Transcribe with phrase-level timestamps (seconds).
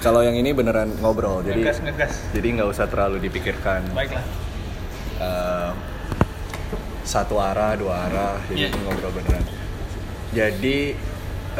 [0.00, 3.84] Kalau yang ini beneran ngobrol, jadi ngegas ngegas jadi nggak usah terlalu dipikirkan.
[3.92, 4.24] baiklah
[5.20, 5.72] Eh,
[7.04, 8.80] satu arah, dua arah, jadi Iya.
[8.80, 9.44] ngobrol beneran.
[10.32, 10.96] Jadi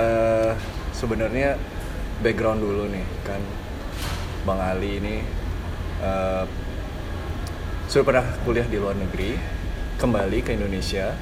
[0.01, 0.53] eh,
[0.97, 1.61] sebenarnya
[2.25, 3.45] background dulu nih kan,
[4.49, 5.21] Bang Ali ini
[6.01, 6.45] eh,
[7.93, 9.37] sudah pernah kuliah di luar negeri,
[10.01, 11.13] kembali ke Indonesia,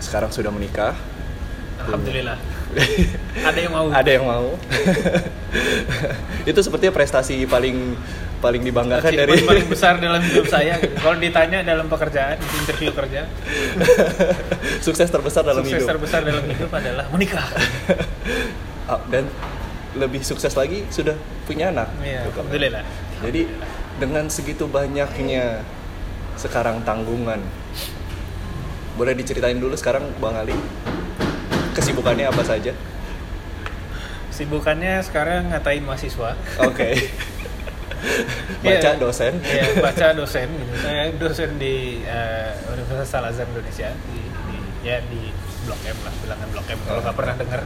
[0.00, 0.96] sekarang sudah menikah.
[1.84, 2.38] alhamdulillah
[3.42, 4.46] ada yang mau Ada yang mau.
[6.50, 7.98] Itu sepertinya prestasi paling
[8.38, 13.24] paling dibanggakan Achievement dari paling besar dalam hidup saya kalau ditanya dalam pekerjaan interview kerja
[14.84, 15.96] sukses terbesar dalam sukses hidup.
[15.96, 17.48] terbesar dalam hidup adalah menikah
[18.84, 19.32] Ah, Dan
[19.96, 21.16] lebih sukses lagi sudah
[21.48, 21.88] punya anak.
[22.04, 22.20] Gitu.
[22.36, 22.84] alhamdulillah
[23.24, 23.48] Jadi
[23.96, 25.64] dengan segitu banyaknya
[26.36, 27.40] sekarang tanggungan,
[29.00, 30.52] boleh diceritain dulu sekarang Bang Ali
[31.72, 32.76] kesibukannya apa saja?
[34.34, 36.90] Sibukannya sekarang ngatain mahasiswa Oke.
[38.60, 38.96] Baca Iya.
[38.96, 39.32] dosen.
[39.40, 40.72] Iya, baca dosen gitu.
[40.76, 45.32] Saya dosen di eh, Universitas Al Azhar Indonesia di, di- ya di
[45.64, 46.78] Blok M lah, bilangan Blok M.
[46.84, 47.60] Kalau nggak pernah dengar.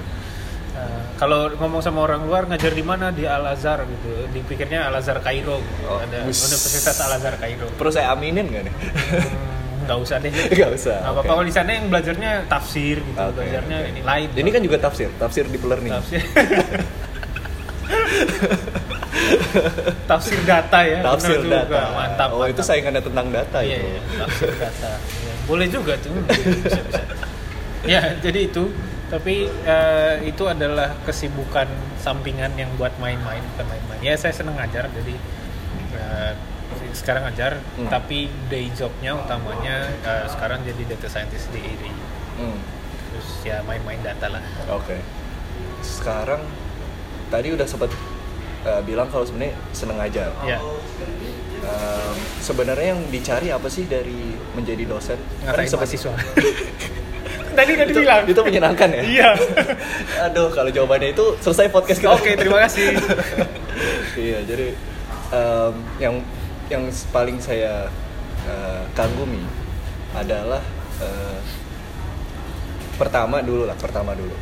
[0.74, 4.94] Eh, kalau ngomong sama orang luar ngajar di mana di Al Azhar gitu, dipikirnya Al
[4.94, 5.58] Azhar Kairo.
[5.58, 5.82] Gitu.
[5.86, 6.22] Oh, Ada.
[6.22, 7.66] Universitas Al Azhar Kairo.
[7.74, 8.74] Perlu saya aminin nggak nih?
[8.74, 9.47] Hmm,
[9.88, 10.28] nggak usah deh.
[10.52, 11.30] Nggak usah, Nggak apa-apa.
[11.32, 13.88] Kalau di sana yang belajarnya tafsir gitu, Oke, belajarnya oke.
[13.88, 14.28] ini lain.
[14.36, 15.92] Ini kan juga tafsir, tafsir di learning.
[15.96, 16.20] tafsir.
[20.10, 21.00] tafsir data ya.
[21.00, 21.64] Tafsir juga.
[21.64, 21.80] data.
[21.94, 22.28] Mantap.
[22.32, 22.68] Oh, itu mantap.
[22.68, 23.88] saingannya tentang data Iya, itu.
[23.88, 24.90] iya, tafsir data.
[25.00, 26.12] Iya, Boleh juga tuh.
[26.28, 27.02] Bisa, bisa.
[27.86, 28.68] Ya, jadi itu.
[29.08, 31.64] Tapi eh, itu adalah kesibukan
[31.96, 34.00] sampingan yang buat main-main, bukan main-main.
[34.04, 35.14] Ya, saya seneng ngajar, jadi
[35.96, 36.32] eh,
[36.92, 37.60] sekarang ngajar.
[37.76, 37.88] Hmm.
[37.88, 41.92] Tapi day jobnya utamanya eh, sekarang jadi data scientist di IRI.
[42.38, 42.58] Hmm.
[43.12, 44.42] Terus ya main-main data lah.
[44.72, 45.00] Oke.
[45.82, 46.42] Sekarang
[47.28, 47.92] tadi udah sempat
[48.64, 50.32] uh, bilang kalau sebenarnya seneng ngajar.
[50.44, 50.58] Ya,
[51.68, 55.20] Um, sebenarnya yang dicari apa sih dari menjadi dosen?
[55.44, 56.14] ngatain sempet- mahasiswa.
[57.58, 58.22] Tadi udah itu, dibilang.
[58.24, 59.02] itu menyenangkan ya?
[59.02, 59.30] Iya.
[60.30, 62.14] Aduh, kalau jawabannya itu selesai podcast kita.
[62.14, 62.94] Oke, terima kasih.
[64.30, 64.78] iya, jadi
[65.34, 66.14] um, yang
[66.68, 67.88] yang paling saya
[68.44, 69.40] uh, kagumi
[70.12, 70.60] adalah
[70.98, 71.38] uh,
[72.94, 74.34] pertama dulu lah, pertama dulu.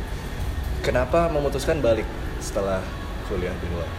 [0.79, 2.05] Kenapa memutuskan balik
[2.39, 2.79] setelah
[3.25, 3.89] kuliah di luar?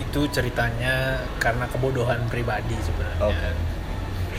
[0.00, 3.50] itu ceritanya karena kebodohan pribadi sebenarnya Oke.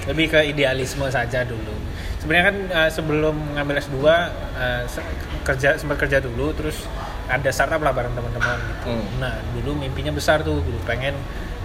[0.04, 1.72] lebih ke idealisme saja dulu
[2.20, 5.06] sebenarnya kan eh, sebelum ngambil S2 eh, se-
[5.42, 6.84] kerja sempat kerja dulu terus
[7.32, 9.06] ada startup lah bareng teman-teman gitu Hmm.
[9.24, 11.16] nah dulu mimpinya besar tuh dulu pengen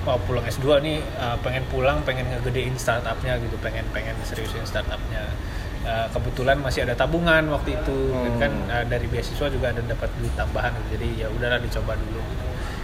[0.06, 5.26] mau pulang S2 nih eh, pengen pulang pengen ngegedein startupnya gitu pengen pengen seriusin startupnya
[5.86, 8.40] Eh, kebetulan masih ada tabungan waktu itu dan Hmm.
[8.40, 10.86] kan eh, dari beasiswa juga ada dapat duit tambahan gitu.
[10.92, 12.18] jadi ya udahlah dicoba dulu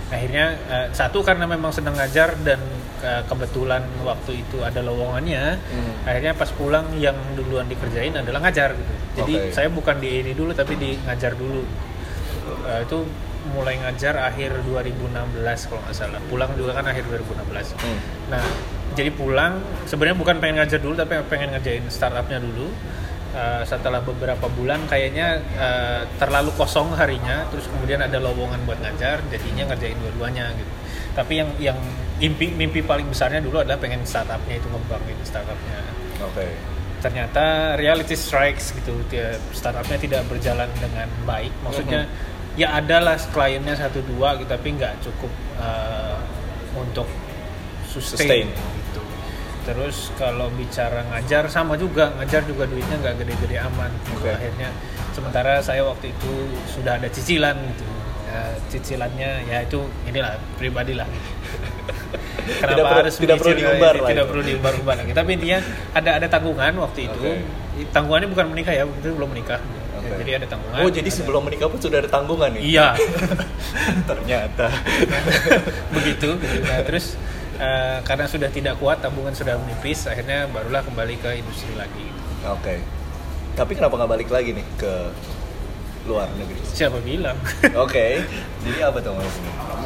[0.08, 2.62] akhirnya eh, satu karena memang sedang ngajar dan
[3.02, 5.92] eh, kebetulan waktu itu ada lowongannya Hmm.
[6.04, 10.54] akhirnya pas pulang yang duluan dikerjain adalah ngajar gitu jadi saya bukan di ini dulu
[10.54, 11.66] tapi di ngajar dulu
[12.62, 12.98] Eh, itu
[13.50, 17.98] mulai ngajar akhir 2016 kalau nggak salah pulang juga kan akhir 2016 Hmm.
[18.30, 18.44] Nah,
[18.92, 22.70] jadi pulang sebenarnya bukan pengen ngajar dulu tapi pengen ngerjain startupnya dulu.
[23.32, 29.24] Uh, setelah beberapa bulan kayaknya uh, terlalu kosong harinya, terus kemudian ada lowongan buat ngajar,
[29.32, 30.72] jadinya ngerjain dua-duanya gitu.
[31.16, 31.78] Tapi yang yang
[32.20, 35.80] mimpi mimpi paling besarnya dulu adalah pengen startupnya itu ngembangin startupnya.
[36.28, 36.44] Oke.
[37.00, 41.56] Ternyata reality strikes gitu, dia- startupnya tidak berjalan dengan baik.
[41.64, 42.04] Maksudnya
[42.58, 46.20] ya adalah kliennya satu dua gitu, tapi nggak cukup uh,
[46.76, 47.08] untuk
[47.88, 48.46] Sustain.
[48.46, 49.02] sustain, gitu.
[49.62, 53.90] Terus kalau bicara ngajar sama juga, ngajar juga duitnya nggak gede-gede aman.
[54.08, 54.24] gitu.
[54.24, 54.32] Oke.
[54.32, 54.68] Akhirnya
[55.12, 56.32] sementara saya waktu itu
[56.72, 57.84] sudah ada cicilan gitu.
[58.32, 58.40] Ya,
[58.72, 61.04] cicilannya ya itu inilah pribadi lah.
[62.42, 64.30] Kenapa Tidak harus tidak perlu diumbar ya, lah Tidak itu.
[64.32, 65.12] perlu diumbar-umbar lagi.
[65.14, 65.58] Tapi intinya
[65.94, 67.20] ada ada tanggungan waktu itu.
[67.20, 67.86] Oke.
[67.92, 69.60] Tanggungannya bukan menikah ya, itu belum menikah.
[70.04, 70.18] Oke.
[70.18, 70.78] Jadi ada tanggungan.
[70.78, 72.62] Oh, jadi ada- sebelum menikah pun sudah ada tanggungan nih?
[72.68, 72.88] Iya.
[74.10, 74.66] Ternyata.
[75.94, 76.58] begitu gitu.
[76.62, 77.14] nah terus
[77.56, 82.06] eh, karena sudah tidak kuat tabungan sudah menipis akhirnya barulah kembali ke industri lagi
[82.44, 82.82] Oke.
[83.52, 84.92] Tapi kenapa nggak balik lagi nih ke
[86.02, 86.58] luar negeri?
[86.64, 87.38] siapa bilang
[87.84, 88.24] Oke.
[88.60, 89.36] Jadi apa tuh mas?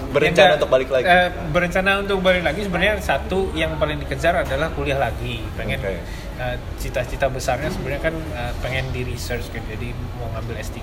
[0.06, 1.04] Berencana Ya, untuk balik lagi?
[1.04, 5.98] eh, berencana untuk balik lagi sebenarnya satu yang paling dikejar adalah kuliah lagi pengen Oke.
[6.36, 10.80] Eh, cita-cita besarnya sebenarnya kan eh, pengen di research kan jadi mau ngambil S3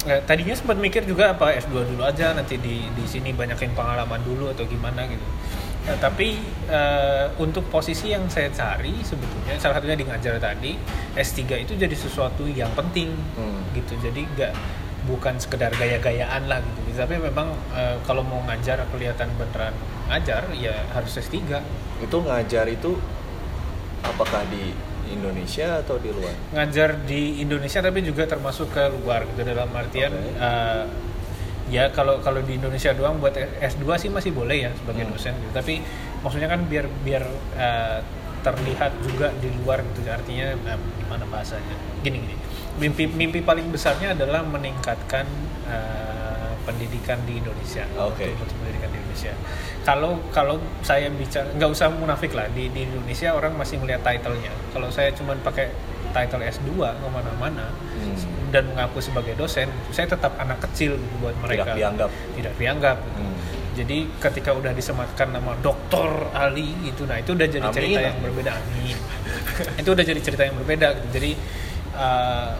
[0.00, 4.24] Eh, tadinya sempat mikir juga apa S2 dulu aja nanti di di sini banyakin pengalaman
[4.24, 5.20] dulu atau gimana gitu.
[5.84, 6.40] Eh, tapi
[6.72, 10.72] eh, untuk posisi yang saya cari sebetulnya salah satunya di ngajar tadi
[11.12, 13.60] S3 itu jadi sesuatu yang penting Hmm.
[13.76, 13.92] gitu.
[14.00, 14.52] Jadi nggak
[15.04, 16.96] bukan sekedar gaya-gayaan lah gitu.
[16.96, 19.76] Tapi memang eh, kalau mau ngajar kelihatan beneran
[20.08, 21.44] ngajar ya harus S3
[22.00, 22.96] Itu ngajar itu
[24.10, 24.74] apakah di
[25.08, 26.34] Indonesia atau di luar?
[26.52, 30.34] ngajar di Indonesia tapi juga termasuk ke luar gitu dalam artian Oke.
[30.36, 30.84] eh,
[31.70, 35.12] ya kalau kalau di Indonesia doang buat S2 sih masih boleh ya sebagai Hmm.
[35.14, 35.52] dosen gitu.
[35.52, 35.74] tapi
[36.20, 37.24] maksudnya kan biar biar
[37.56, 37.98] eh,
[38.40, 42.36] terlihat juga di luar gitu artinya eh, gimana bahasanya gini gini
[42.78, 45.26] mimpi mimpi paling besarnya adalah meningkatkan
[45.66, 48.30] eh, pendidikan di Indonesia Oke.
[48.30, 49.32] untuk pendidikan di Indonesia
[49.90, 54.54] kalau kalau saya bicara nggak usah munafik lah di, di Indonesia orang masih melihat titlenya
[54.70, 55.66] kalau saya cuma pakai
[56.10, 57.66] title S2 ke mana-mana
[58.00, 58.16] Hmm.
[58.48, 62.10] dan mengaku sebagai dosen saya tetap anak kecil gitu buat mereka Tidak dianggap.
[62.32, 63.34] tidak dianggap Hmm.
[63.72, 67.76] jadi ketika udah disematkan nama Doktor Ali gitu nah itu udah jadi Amin.
[67.76, 68.96] cerita yang berbeda amin
[69.80, 71.08] itu udah jadi cerita yang berbeda gitu.
[71.12, 71.30] jadi
[71.92, 72.50] eh,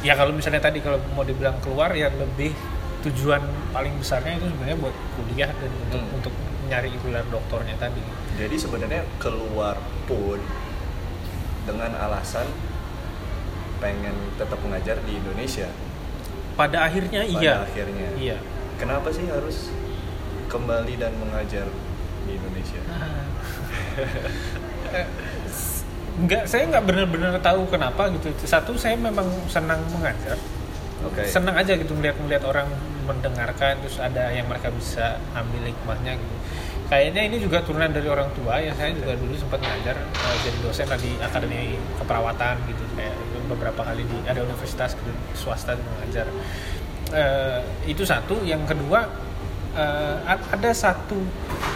[0.00, 2.56] ya kalau misalnya tadi kalau mau dibilang keluar ya lebih
[3.04, 6.16] tujuan paling besarnya itu sebenarnya buat kuliah dan untuk Hmm.
[6.16, 6.34] untuk
[6.64, 8.00] nyari gelar doktornya tadi
[8.34, 10.40] Jadi sebenarnya keluar pun
[11.62, 12.48] dengan alasan
[13.76, 15.68] pengen tetap mengajar di Indonesia.
[16.54, 18.08] pada akhirnya Pada iya akhirnya.
[18.14, 18.36] iya
[18.74, 19.70] Kenapa sih harus
[20.46, 21.66] kembali dan mengajar
[22.24, 22.80] di Indonesia?
[24.88, 25.06] Eh,
[26.16, 30.38] nggak saya nggak benar-benar tahu kenapa gitu satu saya memang senang mengajar
[31.02, 31.26] Oke.
[31.26, 32.70] senang aja gitu melihat melihat orang
[33.04, 36.36] mendengarkan terus ada yang mereka bisa ambil hikmahnya gitu.
[36.84, 38.72] Kayaknya ini juga turunan dari orang tua ya.
[38.76, 42.84] Saya juga dulu sempat ngajar eh, jadi dosen lah di akademi keperawatan gitu.
[42.96, 43.16] Kayak
[43.48, 46.26] beberapa kali di ada universitas gitu, swasta yang mengajar.
[47.12, 48.40] Eh, itu satu.
[48.44, 49.08] Yang kedua
[49.74, 51.18] a- ada satu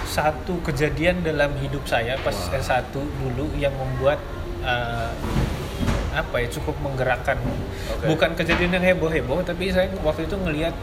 [0.07, 2.55] satu kejadian dalam hidup saya pas Wah.
[2.55, 4.23] S1 dulu yang membuat
[4.63, 5.11] eh,
[6.15, 7.39] apa ya cukup menggerakkan.
[7.89, 8.05] Oke.
[8.07, 10.75] bukan kejadian yang heboh-heboh tapi saya waktu itu ngelihat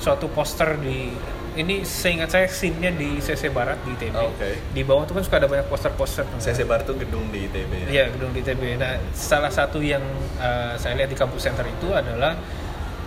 [0.00, 1.12] suatu poster di
[1.50, 4.50] ini seingat saya scene-nya di CC Barat di ITB Oke.
[4.70, 7.72] di bawah itu kan suka ada banyak poster-poster CC Bar itu gedung di ITB.
[7.74, 7.88] ya?
[7.90, 8.78] Iya gedung di ITB.
[8.78, 10.00] Nah salah satu yang
[10.38, 12.38] eh, saya lihat di kampus center itu adalah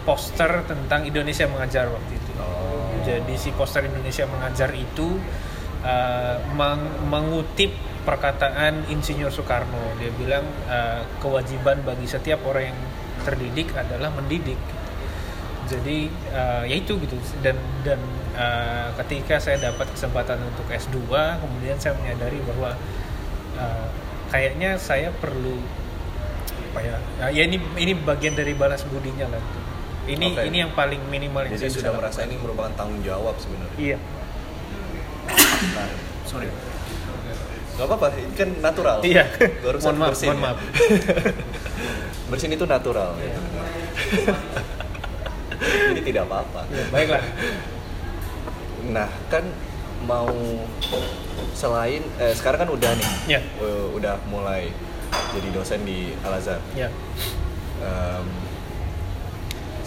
[0.03, 2.31] poster tentang Indonesia mengajar waktu itu.
[2.37, 2.91] Oh.
[3.07, 5.07] Jadi si poster Indonesia mengajar itu
[5.81, 7.71] eh, meng- mengutip
[8.03, 9.95] perkataan Insinyur Soekarno.
[9.97, 12.79] Dia bilang eh, kewajiban bagi setiap orang yang
[13.23, 14.59] terdidik adalah mendidik.
[15.69, 17.56] Jadi eh, ya itu gitu dan
[17.88, 18.00] dan
[18.36, 21.07] eh, ketika saya dapat kesempatan untuk S2
[21.39, 22.75] kemudian saya menyadari bahwa
[23.57, 23.88] eh,
[24.30, 25.57] kayaknya saya perlu
[26.74, 26.98] apa ya
[27.30, 29.44] ya ini ini bagian dari balas budinya lah
[30.10, 30.42] ini Oke.
[30.50, 33.77] ini yang paling minimal yang Jadi saya sudah merasa ini merupakan tanggung jawab sebenarnya.
[33.80, 33.98] iya
[35.63, 35.88] Nah,
[36.27, 36.51] sorry.
[37.74, 38.98] Gak apa-apa, ini kan natural.
[39.01, 39.24] Iya.
[39.63, 40.44] Mohon maaf, bersin mohon ya.
[40.45, 40.57] maaf.
[42.30, 43.10] bersin itu natural.
[43.18, 43.38] Iya.
[45.63, 46.68] Jadi tidak apa-apa.
[46.69, 47.24] Ya, baiklah.
[48.92, 49.48] Nah, kan
[50.04, 50.30] mau
[51.56, 53.42] selain eh, sekarang kan udah nih, ya.
[53.42, 54.68] Eh, udah mulai
[55.31, 56.60] jadi dosen di Al Azhar.
[56.75, 56.92] ya.
[57.83, 58.27] Em,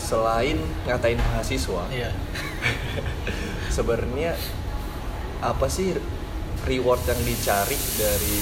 [0.01, 0.57] selain
[0.87, 2.11] ngatain mahasiswa, ya.
[3.77, 4.39] sebenarnya
[5.45, 5.93] apa sih
[6.65, 8.39] reward yang dicari dari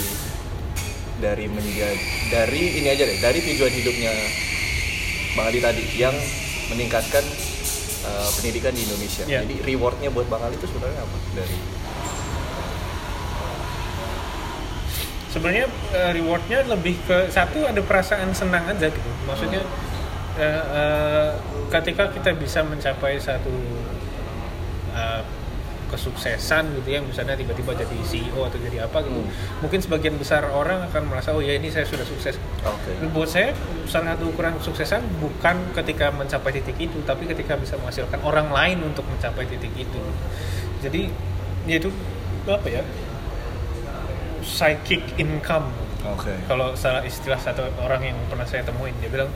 [1.19, 1.99] dari menjadi
[2.31, 4.13] dari ini aja deh dari tujuan hidupnya
[5.35, 6.15] Bang Ali tadi yang
[6.73, 7.25] meningkatkan
[8.07, 9.25] uh, pendidikan di Indonesia.
[9.29, 9.45] Iya.
[9.45, 11.57] Jadi rewardnya buat Bang Ali itu sebenarnya apa dari
[15.35, 19.67] sebenarnya eh, rewardnya lebih ke satu ada perasaan senang aja gitu maksudnya
[20.39, 21.31] eh, eh,
[21.75, 23.51] ketika kita bisa mencapai satu
[24.95, 25.23] eh,
[25.91, 29.31] kesuksesan gitu ya misalnya tiba-tiba jadi CEO atau jadi apa gitu Hmm.
[29.63, 32.37] mungkin sebagian besar orang akan merasa oh ya ini saya sudah sukses
[32.67, 32.93] Oke.
[33.15, 33.55] buat saya
[33.87, 38.83] salah satu ukuran kesuksesan bukan ketika mencapai titik itu tapi ketika bisa menghasilkan orang lain
[38.83, 40.03] untuk mencapai titik itu
[40.83, 41.09] jadi
[41.65, 41.89] ya itu
[42.45, 42.83] apa ya
[44.45, 45.73] psychic income
[46.05, 46.37] Oke.
[46.45, 49.33] kalau salah istilah satu orang yang pernah saya temuin dia bilang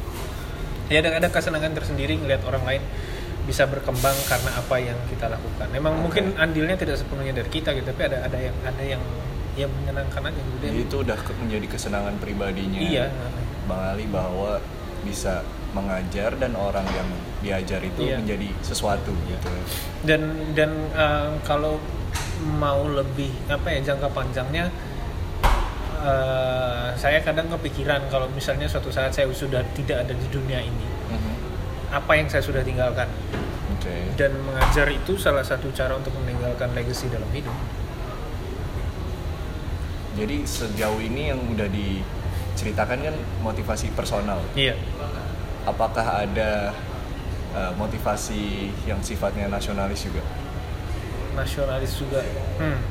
[0.92, 2.82] ya ada ada kesenangan tersendiri ngelihat orang lain
[3.48, 5.66] bisa berkembang karena apa yang kita lakukan.
[5.72, 6.02] Memang Oke.
[6.04, 9.00] mungkin andilnya tidak sepenuhnya dari kita gitu, tapi ada ada yang ada yang
[9.56, 10.56] ya menyenangkan aja gitu.
[10.68, 13.08] Jadi itu udah menjadi kesenangan pribadinya Iya.
[13.64, 14.60] Bang Ali bahwa
[15.00, 15.40] bisa
[15.72, 17.08] mengajar dan orang yang
[17.40, 18.20] diajar itu Iya.
[18.20, 19.48] menjadi sesuatu gitu.
[20.04, 20.20] dan
[20.52, 21.80] dan eh, kalau
[22.60, 24.70] mau lebih apa ya jangka panjangnya
[25.98, 30.86] eh, saya kadang kepikiran kalau misalnya suatu saat saya sudah tidak ada di dunia ini.
[31.88, 33.08] Apa yang saya sudah tinggalkan
[33.76, 34.12] Oke.
[34.20, 37.54] dan mengajar itu salah satu cara untuk meninggalkan legacy dalam hidup
[40.18, 44.42] Jadi sejauh ini yang udah diceritakan kan motivasi personal.
[44.58, 44.74] iya
[45.62, 46.74] Apakah ada
[47.54, 50.26] eh, motivasi yang sifatnya nasionalis juga
[51.38, 52.18] nasionalis juga.
[52.58, 52.82] Hmm.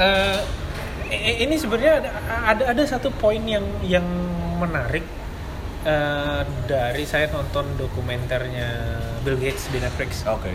[1.14, 2.10] I- ini sebenarnya ada,
[2.48, 4.04] ada ada satu poin yang yang
[4.56, 5.04] menarik
[5.84, 10.24] eh, dari saya nonton dokumenternya Bill Gates di Netflix.
[10.24, 10.50] oke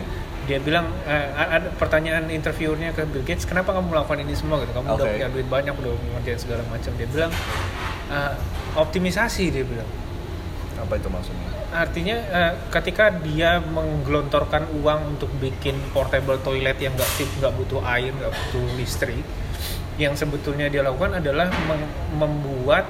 [0.49, 4.73] Dia bilang eh, ada pertanyaan interviewernya ke Bill Gates, kenapa kamu melakukan ini semua gitu?
[4.73, 5.13] Kamu udah Oke.
[5.13, 6.91] punya duit banyak, udah ngerjain segala macam.
[6.97, 7.31] Dia bilang
[8.09, 8.35] eh,
[8.73, 9.89] optimisasi dia bilang.
[10.79, 17.09] apa itu maksudnya Artinya eh, ketika dia menggelontorkan uang untuk bikin portable toilet yang nggak
[17.37, 19.21] nggak butuh air, nggak butuh listrik,
[20.01, 21.51] yang sebetulnya dia lakukan adalah
[22.15, 22.89] membuat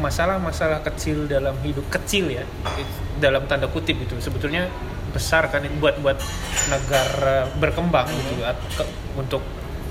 [0.00, 2.44] masalah-masalah kecil dalam hidup kecil ya,
[3.20, 4.66] dalam tanda kutip itu sebetulnya
[5.12, 6.16] besar kan buat buat
[6.70, 9.42] negara berkembang gitu at- ke- untuk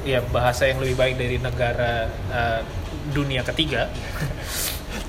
[0.01, 2.61] ya bahasa yang lebih baik dari negara eh,
[3.13, 3.85] dunia ketiga.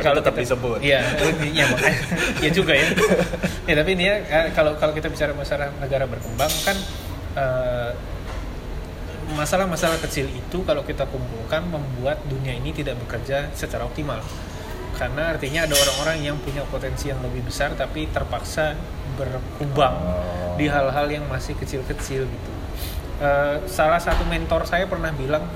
[0.00, 0.80] Tapi tetap disebut.
[0.80, 1.00] Iya,
[1.52, 2.00] ya makanya
[2.40, 2.88] ya juga ya.
[3.68, 6.76] ya tapi ini ya eh, kalau kalau kita bicara masalah negara berkembang kan
[7.36, 7.90] eh,
[9.30, 14.18] masalah-masalah kecil itu kalau kita kumpulkan membuat dunia ini tidak bekerja secara optimal.
[15.00, 18.76] Karena artinya ada orang-orang yang punya potensi yang lebih besar tapi terpaksa
[19.16, 20.60] berkubang Oh.
[20.60, 22.50] di hal-hal yang masih kecil-kecil gitu.
[23.18, 25.48] Eh, salah satu mentor saya pernah bilang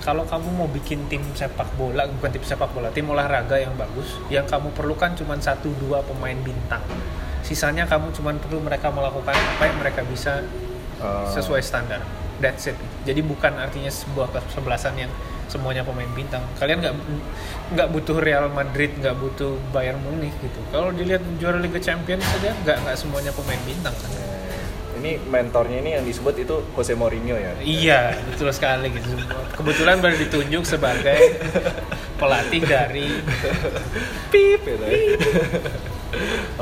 [0.00, 4.16] kalau kamu mau bikin tim sepak bola bukan tim sepak bola tim olahraga yang bagus
[4.28, 6.84] yang kamu perlukan cuma satu dua pemain bintang
[7.40, 10.40] sisanya kamu cuma perlu mereka melakukan apa yang mereka bisa
[10.96, 12.00] Eh, sesuai standar
[12.40, 15.12] that's it jadi bukan artinya sebuah kesebelasan yang
[15.46, 16.42] semuanya pemain bintang.
[16.58, 16.94] Kalian nggak
[17.74, 20.60] nggak butuh Real Madrid nggak butuh Bayern Munich gitu.
[20.70, 24.10] Kalau dilihat juara Liga Champions saja nggak nggak semuanya pemain bintang kan?
[24.96, 27.52] Ini mentornya ini yang disebut itu Jose Mourinho ya?
[27.60, 29.12] Iya, betul sekali gitu.
[29.52, 31.36] Kebetulan baru ditunjuk sebagai
[32.20, 33.12] pelatih dari
[34.32, 34.98] pip gitu ya.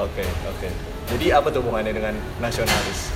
[0.02, 0.68] oke oke.
[1.14, 3.14] Jadi apa tuh hubungannya dengan nasionalis?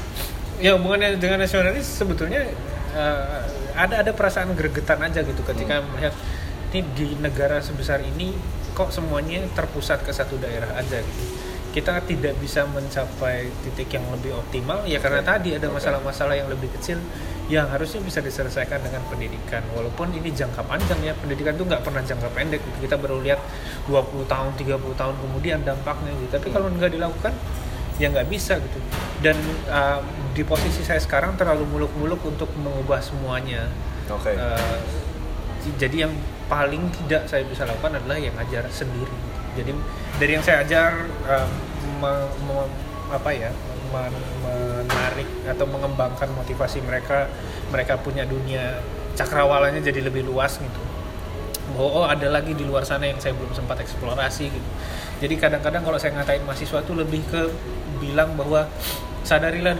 [0.62, 2.46] Ya hubungannya dengan nasionalis sebetulnya
[2.94, 3.42] eh,
[3.76, 6.14] ada ada perasaan gregetan aja gitu ketika melihat
[6.68, 8.36] ini di negara sebesar ini
[8.76, 11.24] kok semuanya terpusat ke satu daerah aja gitu.
[11.68, 15.28] Kita tidak bisa mencapai titik yang lebih optimal ya karena Oke.
[15.30, 16.98] tadi ada masalah-masalah yang lebih kecil
[17.48, 19.64] yang harusnya bisa diselesaikan dengan pendidikan.
[19.72, 22.60] Walaupun ini jangka panjang ya, pendidikan itu nggak pernah jangka pendek.
[22.84, 23.40] Kita baru lihat
[23.88, 26.32] 20 tahun, 30 tahun kemudian dampaknya gitu.
[26.36, 27.32] Tapi kalau nggak dilakukan
[27.98, 28.78] ya nggak bisa gitu.
[29.18, 29.34] Dan
[29.66, 29.98] uh,
[30.30, 33.66] di posisi saya sekarang terlalu muluk-muluk untuk mengubah semuanya.
[34.06, 34.32] Oke.
[34.38, 34.78] Uh,
[35.76, 36.14] jadi yang
[36.48, 39.12] paling tidak saya bisa lakukan adalah yang ngajar sendiri.
[39.58, 39.74] Jadi
[40.22, 41.48] dari yang saya ajar uh,
[41.98, 42.72] me- me-
[43.10, 43.50] apa ya
[43.90, 47.26] men- menarik atau mengembangkan motivasi mereka
[47.68, 48.80] mereka punya dunia
[49.18, 50.80] cakrawalanya jadi lebih luas gitu.
[51.74, 54.70] Bahwa oh ada lagi di luar sana yang saya belum sempat eksplorasi gitu.
[55.18, 57.50] Jadi kadang-kadang kalau saya ngatain mahasiswa tuh lebih ke
[57.98, 58.64] bilang bahwa
[59.22, 59.76] sadarilah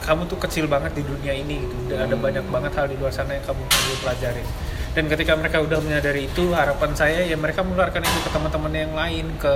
[0.00, 1.90] kamu tuh kecil banget di dunia ini gitu.
[1.90, 2.22] Dan ada Hmm.
[2.22, 4.46] banyak banget hal di luar sana yang kamu perlu pelajarin.
[4.94, 8.92] Dan ketika mereka udah menyadari itu, harapan saya ya mereka menularkan itu ke teman-teman yang
[8.94, 9.52] lain, ke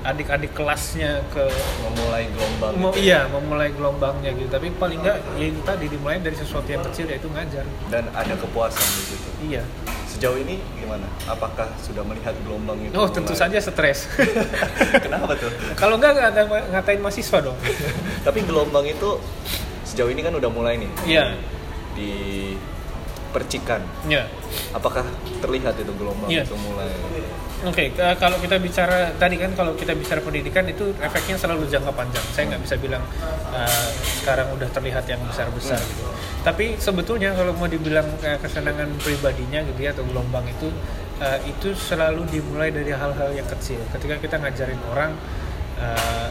[0.00, 1.44] adik-adik kelasnya, ke
[1.84, 3.04] memulai gelombang mau gitu.
[3.04, 4.48] iya memulai gelombangnya gitu.
[4.48, 7.62] Tapi paling enggak ya itu tadi dimulai dari sesuatu yang kecil yaitu ngajar.
[7.86, 9.62] dan ada kepuasan di situ Iya.
[10.20, 14.04] Sejauh ini gimana apakah sudah melihat gelombang itu Oh tentu mulai- saja stres.
[15.08, 17.56] kenapa tuh Kalau enggak nggak ada ngatain mahasiswa dong.
[18.28, 19.16] tapi gelombang itu
[19.82, 21.24] sejauh ini kan udah mulai nih Iya.
[21.96, 22.12] di
[23.32, 24.28] percikan Iya.
[24.70, 25.08] apakah
[25.40, 26.44] terlihat itu gelombang Iya.
[26.44, 26.92] itu mulai
[27.60, 31.92] Oke, eh, kalau kita bicara tadi kan kalau kita bicara pendidikan itu efeknya selalu jangka
[31.92, 32.24] panjang.
[32.32, 33.04] Saya nggak bisa bilang
[33.52, 33.88] eh,
[34.24, 36.08] sekarang udah terlihat yang besar-besar gitu.
[36.40, 40.72] Tapi sebetulnya kalau mau dibilang eh, kesenangan pribadinya gitu ya atau gelombang itu
[41.20, 43.76] eh, itu selalu dimulai dari hal-hal yang kecil.
[43.92, 45.12] Ketika kita ngajarin orang
[45.76, 46.28] eh,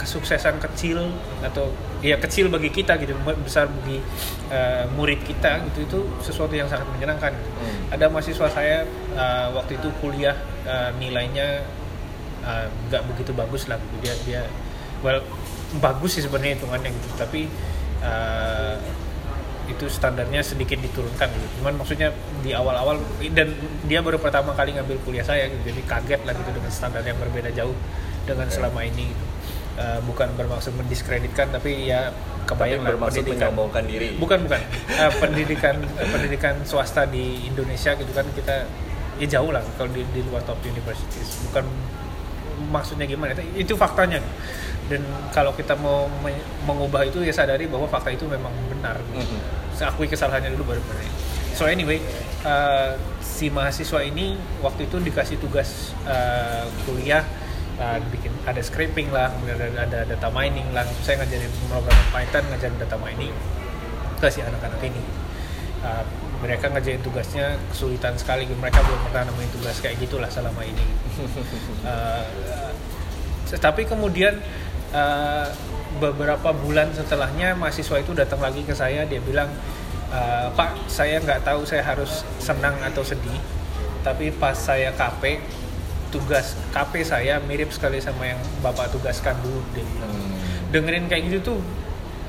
[0.00, 1.10] kesuksesan kecil
[1.42, 1.68] atau
[2.00, 3.12] ya kecil bagi kita gitu
[3.44, 3.98] besar bagi
[4.48, 7.50] eh, murid kita gitu itu sesuatu yang sangat menyenangkan gitu.
[7.50, 7.94] Hmm.
[7.98, 10.36] ada mahasiswa saya eh, waktu itu kuliah
[10.68, 11.64] eh, nilainya
[12.44, 14.42] eh, nggak begitu bagus lah gitu dia dia
[15.00, 15.20] well
[15.82, 17.40] bagus sih sebenarnya hitungannya gitu tapi
[18.04, 18.76] eh,
[19.66, 21.46] itu standarnya sedikit diturunkan gitu.
[21.58, 23.02] Cuman maksudnya di awal-awal
[23.34, 23.50] dan
[23.90, 25.74] dia baru pertama kali ngambil kuliah saya gitu.
[25.74, 27.74] Jadi kaget lah gitu dengan standar yang berbeda jauh
[28.30, 29.24] dengan selama ini gitu.
[29.76, 34.60] Eh, bukan bermaksud mendiskreditkan tapi ya tapi kebayang lah bermaksud pendidikan menyombongkan diri bukan bukan
[34.88, 38.64] Eh, pendidikan pendidikan swasta di Indonesia gitu kan kita
[39.16, 41.44] ya jauh lah kalau di, di luar top universities.
[41.48, 41.64] Bukan
[42.72, 44.20] maksudnya gimana itu, itu faktanya.
[44.86, 45.02] Dan
[45.34, 49.00] kalau kita mau me- mengubah itu ya sadari bahwa fakta itu memang benar.
[49.74, 51.04] Saya akui kesalahannya dulu baru benar.
[51.56, 52.00] So anyway
[52.44, 52.92] eh,
[53.24, 57.24] si mahasiswa ini waktu itu dikasih tugas eh, kuliah
[57.80, 60.84] uh, bikin ada scraping lah kemudian ada, ada data mining lah.
[61.04, 63.34] Saya ngajarin programming Python ngajarin data mining
[64.16, 65.02] ke si anak-anak ini
[65.84, 66.04] Uh,
[66.36, 68.44] mereka ngerjain tugasnya kesulitan sekali.
[68.48, 70.86] Mereka belum pernah nemuin tugas kayak gitulah selama ini.
[71.86, 72.24] Uh,
[73.46, 74.42] uh, tapi kemudian
[74.90, 75.46] uh,
[76.02, 79.06] beberapa bulan setelahnya mahasiswa itu datang lagi ke saya.
[79.06, 79.48] Dia bilang
[80.10, 83.38] "Uh, Pak saya nggak tahu saya harus senang atau sedih
[84.06, 85.42] tapi pas saya KP
[86.14, 90.14] tugas KP saya mirip sekali sama yang bapak tugaskan dulu dia bilang.
[90.14, 90.38] Hmm.
[90.70, 91.60] dengerin kayak gitu tuh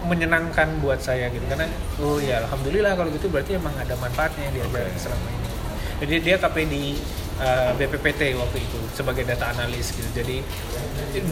[0.05, 1.43] menyenangkan buat saya gitu.
[1.49, 1.65] Karena
[2.03, 5.01] oh ya alhamdulillah kalau gitu berarti emang ada manfaatnya yang diajarin Oke.
[5.01, 5.47] selama ini.
[5.97, 6.83] Jadi dia KP di
[7.41, 10.05] uh, BPPT waktu itu sebagai data analis gitu.
[10.13, 10.45] Jadi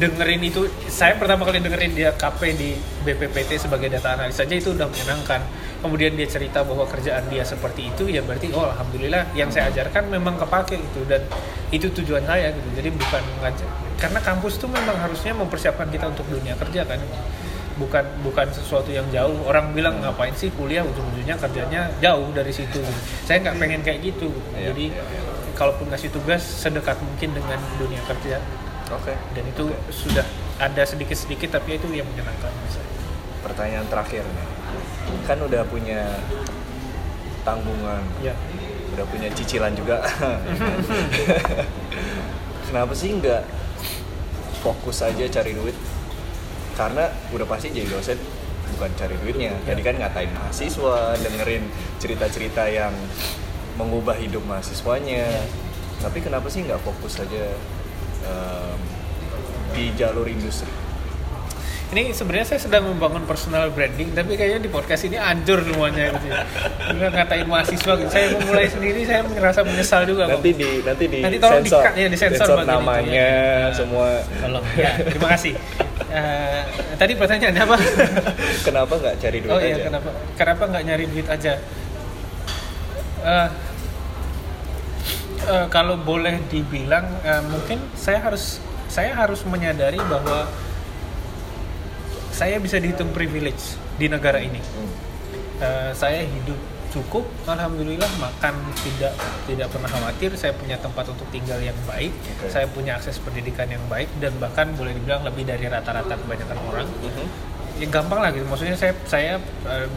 [0.02, 2.74] dengerin itu saya pertama kali dengerin dia KP di
[3.06, 5.46] BPPT sebagai data analis saja itu udah menyenangkan.
[5.86, 10.10] Kemudian dia cerita bahwa kerjaan dia seperti itu ya berarti oh alhamdulillah yang saya ajarkan
[10.10, 11.06] memang kepake itu.
[11.06, 11.22] Dan
[11.70, 12.70] itu tujuan saya gitu.
[12.74, 17.00] Jadi bukan ngajar karena kampus tuh memang harusnya mempersiapkan kita untuk dunia kerja kan
[17.76, 22.80] bukan bukan sesuatu yang jauh orang bilang ngapain sih kuliah ujung-ujungnya kerjanya jauh dari situ
[23.28, 24.86] saya nggak pengen kayak gitu Iya, jadi
[25.56, 28.40] kalaupun ngasih tugas sedekat mungkin dengan dunia kerja
[28.94, 29.14] Oke.
[29.34, 29.92] dan itu Oke.
[29.92, 30.26] sudah
[30.62, 32.88] ada sedikit-sedikit tapi itu yang menyenangkan saya.
[33.44, 34.48] Pertanyaan terakhir nih.
[35.26, 36.06] Kan udah punya
[37.42, 38.34] tanggungan, ya
[38.94, 40.02] udah punya cicilan juga.
[42.70, 43.42] Kenapa sih nggak
[44.62, 45.78] fokus aja cari duit?
[46.76, 48.20] Karena udah pasti jadi dosen
[48.76, 49.56] bukan cari duitnya.
[49.64, 49.74] Ya.
[49.74, 51.64] Tadi kan ngatain mahasiswa, dengerin
[52.00, 52.92] cerita-cerita yang
[53.80, 55.28] mengubah hidup mahasiswanya.
[56.04, 57.56] Tapi kenapa sih nggak fokus aja
[58.28, 58.80] em,
[59.72, 60.86] di jalur industri?
[61.94, 66.28] ini sebenarnya saya sedang membangun personal branding tapi kayaknya di podcast ini anjur semuanya gitu
[66.34, 66.44] ya
[67.14, 70.42] ngatain mahasiswa gitu saya memulai sendiri saya merasa menyesal juga kok.
[70.42, 73.70] nanti di nanti di Nanti tolong sensor, di-cut ya, disensor bagian itu namanya ya.
[73.72, 74.08] semua
[74.42, 75.54] tolong ya terima kasih
[76.16, 76.62] Eh,
[76.96, 77.78] tadi pertanyaannya apa?
[78.68, 79.68] Kenapa nggak cari duit oh aja?
[79.68, 80.10] iya kenapa?
[80.40, 81.54] Kenapa nggak nyari duit aja?
[83.26, 83.50] Eh,
[85.44, 90.48] eh, kalau boleh dibilang eh, mungkin saya harus saya harus menyadari bahwa
[92.32, 94.64] saya bisa dihitung privilege di negara ini.
[95.60, 97.28] Eh, saya hidup cukup.
[97.44, 99.14] Alhamdulillah makan tidak
[99.46, 100.32] tidak pernah khawatir.
[100.40, 102.16] Saya punya tempat untuk tinggal yang baik.
[102.16, 102.48] Oke.
[102.48, 106.88] saya punya akses pendidikan yang baik dan bahkan boleh dibilang lebih dari rata-rata kebanyakan orang.
[106.88, 107.28] Mhm.
[107.76, 108.48] ya gampang lah gitu.
[108.48, 109.36] Maksudnya saya saya
[109.68, 109.88] eh,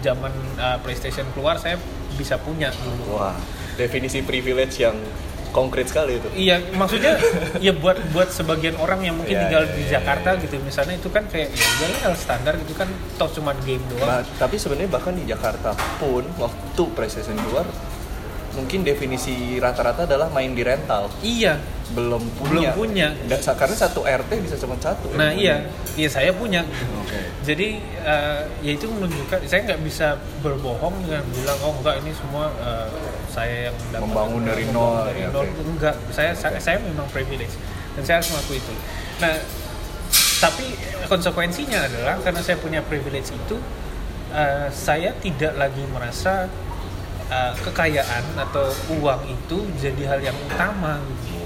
[0.00, 1.76] zaman eh, PlayStation keluar saya
[2.16, 3.20] bisa punya dulu.
[3.20, 3.36] Wah
[3.78, 4.98] definisi privilege yang
[5.50, 7.16] konkret sekali itu Iya, maksudnya
[7.64, 10.42] ya buat buat sebagian orang yang mungkin Iya, tinggal iya, di iya, Jakarta iya.
[10.46, 14.08] gitu misalnya itu kan kayak ya udahlah standar gitu kan toh cuman game doang.
[14.08, 17.66] Bah- tapi sebenarnya bahkan di Jakarta pun waktu PlayStation keluar
[18.58, 21.62] mungkin definisi rata-rata adalah main di rental Iya,
[21.94, 23.08] belum belum punya, punya.
[23.30, 26.66] Dan karena satu RT bisa cuma satu Nah iya, iya saya punya.
[26.98, 32.10] oke Jadi eh, ya itu menunjukkan saya nggak bisa berbohong dengan bilang oh enggak ini
[32.12, 32.90] semua eh,
[33.30, 35.46] saya yang dapat Membangun dari nol, dari ya, nol.
[35.46, 35.62] oke.
[35.78, 37.54] enggak saya, saya saya memang privilege
[37.94, 38.74] dan saya harus mengakui itu.
[39.22, 39.34] Nah
[40.38, 40.66] tapi
[41.10, 43.56] konsekuensinya adalah karena saya punya privilege itu
[44.34, 46.46] eh, saya tidak lagi merasa
[47.28, 48.66] eh, kekayaan atau
[48.98, 51.38] uang itu jadi hal yang utama gitu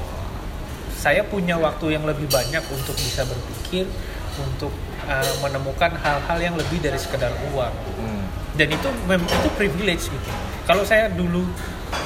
[0.95, 3.91] saya punya waktu yang lebih banyak untuk bisa berpikir
[4.39, 4.71] untuk
[5.05, 8.23] uh, menemukan hal-hal yang lebih dari sekedar uang Hmm.
[8.55, 10.31] dan itu memang itu privilege gitu
[10.63, 11.43] kalau saya dulu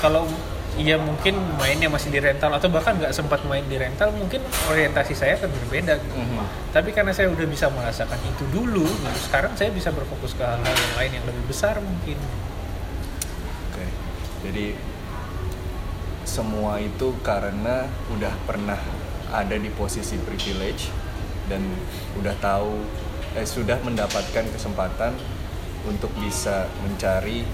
[0.00, 0.24] kalau
[0.76, 5.16] ya mungkin mainnya masih di rental atau bahkan nggak sempat main di rental mungkin orientasi
[5.16, 6.16] saya akan berbeda gitu.
[6.16, 6.44] Mhm.
[6.72, 10.72] tapi karena saya udah bisa merasakan itu dulu gitu, sekarang saya bisa berfokus ke hal-hal
[10.72, 12.16] yang lain yang lebih besar mungkin
[14.46, 14.78] jadi
[16.26, 18.78] semua itu karena udah pernah
[19.34, 20.90] ada di posisi privilege
[21.50, 21.62] dan
[22.18, 22.82] udah tahu
[23.34, 25.14] eh, sudah mendapatkan kesempatan
[25.86, 27.46] untuk bisa mencari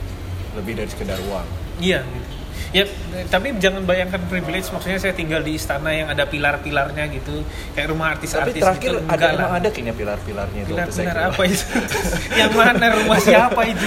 [0.57, 1.49] lebih dari sekedar uang.
[1.81, 2.42] Iya gitu.
[2.73, 2.89] Ya,
[3.29, 7.45] tapi jangan bayangkan privilege maksudnya saya tinggal di istana yang ada pilar-pilarnya gitu,
[7.77, 9.13] kayak rumah Tapi artis-artis terakhir gitu.
[9.13, 10.73] ada emang ada kayaknya pilar-pilarnya itu.
[10.73, 11.65] Pilar-pilar apa itu?
[12.41, 13.87] yang mana rumah siapa itu?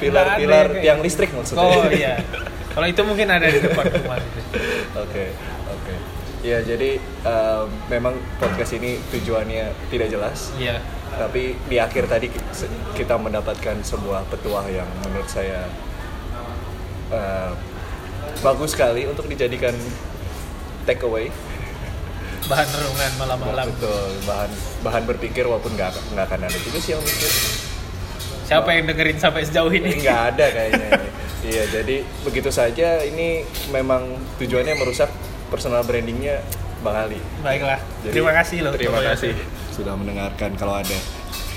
[0.00, 1.38] Pilar-pilar yang listrik gitu.
[1.44, 1.68] maksudnya.
[1.68, 2.14] Oh iya.
[2.72, 4.40] Kalau itu mungkin ada di depan rumah gitu.
[5.04, 5.24] Oke,
[5.68, 5.94] oke.
[6.46, 10.54] Ya jadi em, memang podcast ini tujuannya tidak jelas.
[10.56, 10.78] Iya.
[11.18, 12.30] Tapi di akhir tadi
[12.94, 15.66] kita mendapatkan sebuah petuah yang menurut saya
[17.12, 17.52] eh,
[18.40, 19.74] bagus sekali untuk dijadikan
[20.86, 21.28] take away.
[22.48, 23.66] Bahan renungan malam-malam.
[23.76, 27.32] Betul, bahan bahan berpikir walaupun nggak nggak akan ada juga sih yang mikir.
[28.48, 30.00] Siapa yang dengerin sampai sejauh ini?
[30.00, 30.90] Nggak ada kayaknya.
[31.44, 35.12] Iya, jadi begitu saja ini memang tujuannya merusak
[35.52, 36.40] personal brandingnya
[36.80, 37.20] Bang Ali.
[37.44, 37.78] Baiklah.
[38.02, 38.72] Jadi, terima kasih loh.
[38.72, 39.36] Terima kasih
[39.70, 40.96] sudah mendengarkan kalau ada